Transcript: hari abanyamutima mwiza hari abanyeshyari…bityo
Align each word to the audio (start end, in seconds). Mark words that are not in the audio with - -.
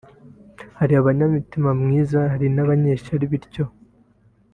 hari 0.77 0.93
abanyamutima 1.01 1.69
mwiza 1.81 2.19
hari 2.31 2.45
abanyeshyari…bityo 2.63 3.65